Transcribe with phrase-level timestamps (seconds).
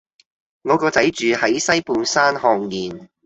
[0.63, 3.07] 我個仔住喺西半山瀚然